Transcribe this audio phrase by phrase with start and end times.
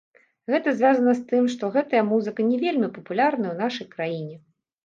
[0.51, 4.35] Гэта звязана з тым, што гэтая музыка не вельмі папулярная ў нашай краіне.